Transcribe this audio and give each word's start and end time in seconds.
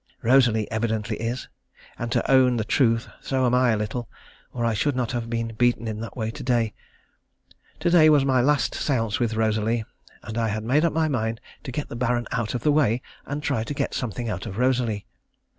Rosalie 0.23 0.65
evidently 0.71 1.15
is, 1.17 1.47
and 1.99 2.11
to 2.11 2.31
own 2.31 2.57
the 2.57 2.63
truth 2.65 3.07
so 3.21 3.45
am 3.45 3.53
I 3.53 3.69
a 3.69 3.77
little, 3.77 4.09
or 4.51 4.65
I 4.65 4.73
should 4.73 4.95
not 4.95 5.11
have 5.11 5.29
been 5.29 5.53
beaten 5.53 5.87
in 5.87 5.99
that 5.99 6.17
way 6.17 6.31
to 6.31 6.41
day. 6.41 6.73
To 7.81 7.89
day 7.91 8.09
was 8.09 8.25
my 8.25 8.41
last 8.41 8.73
séance 8.73 9.19
with 9.19 9.35
Rosalie, 9.35 9.85
and 10.23 10.39
I 10.39 10.47
had 10.47 10.63
made 10.63 10.83
up 10.85 10.91
my 10.93 11.07
mind 11.07 11.39
to 11.65 11.71
get 11.71 11.87
the 11.87 11.95
Baron 11.95 12.25
out 12.31 12.55
of 12.55 12.63
the 12.63 12.71
way, 12.71 13.03
and 13.27 13.43
try 13.43 13.59
and 13.59 13.75
get 13.75 13.93
something 13.93 14.27
out 14.27 14.47
of 14.47 14.57
Rosalie. 14.57 15.05